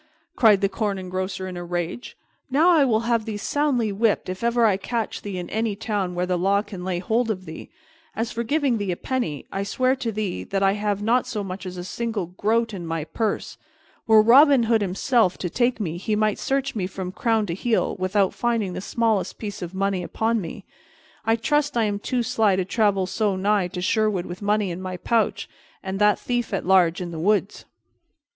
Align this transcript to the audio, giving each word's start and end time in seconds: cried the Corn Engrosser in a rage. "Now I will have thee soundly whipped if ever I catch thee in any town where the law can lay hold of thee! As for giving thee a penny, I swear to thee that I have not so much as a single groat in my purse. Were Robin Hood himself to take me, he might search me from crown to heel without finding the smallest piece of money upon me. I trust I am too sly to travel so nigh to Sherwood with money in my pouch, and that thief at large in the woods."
cried 0.35 0.61
the 0.61 0.67
Corn 0.67 0.97
Engrosser 0.97 1.47
in 1.47 1.55
a 1.55 1.63
rage. 1.63 2.17
"Now 2.49 2.69
I 2.71 2.83
will 2.83 3.01
have 3.01 3.25
thee 3.25 3.37
soundly 3.37 3.91
whipped 3.91 4.29
if 4.29 4.43
ever 4.43 4.65
I 4.65 4.75
catch 4.75 5.21
thee 5.21 5.37
in 5.37 5.47
any 5.51 5.75
town 5.75 6.15
where 6.15 6.25
the 6.25 6.39
law 6.39 6.63
can 6.63 6.83
lay 6.83 6.97
hold 6.97 7.29
of 7.29 7.45
thee! 7.45 7.69
As 8.15 8.31
for 8.31 8.41
giving 8.41 8.79
thee 8.79 8.91
a 8.91 8.97
penny, 8.97 9.45
I 9.51 9.61
swear 9.61 9.95
to 9.97 10.11
thee 10.11 10.43
that 10.45 10.63
I 10.63 10.71
have 10.71 11.03
not 11.03 11.27
so 11.27 11.43
much 11.43 11.67
as 11.67 11.77
a 11.77 11.83
single 11.83 12.25
groat 12.25 12.73
in 12.73 12.83
my 12.87 13.03
purse. 13.03 13.59
Were 14.07 14.23
Robin 14.23 14.63
Hood 14.63 14.81
himself 14.81 15.37
to 15.37 15.51
take 15.51 15.79
me, 15.79 15.97
he 15.97 16.15
might 16.15 16.39
search 16.39 16.73
me 16.73 16.87
from 16.87 17.11
crown 17.11 17.45
to 17.45 17.53
heel 17.53 17.95
without 17.99 18.33
finding 18.33 18.73
the 18.73 18.81
smallest 18.81 19.37
piece 19.37 19.61
of 19.61 19.75
money 19.75 20.01
upon 20.01 20.41
me. 20.41 20.65
I 21.25 21.35
trust 21.35 21.77
I 21.77 21.83
am 21.83 21.99
too 21.99 22.23
sly 22.23 22.55
to 22.55 22.65
travel 22.65 23.05
so 23.05 23.35
nigh 23.35 23.67
to 23.67 23.81
Sherwood 23.81 24.25
with 24.25 24.41
money 24.41 24.71
in 24.71 24.81
my 24.81 24.97
pouch, 24.97 25.47
and 25.83 25.99
that 25.99 26.17
thief 26.17 26.55
at 26.55 26.65
large 26.65 27.01
in 27.01 27.11
the 27.11 27.19
woods." 27.19 27.65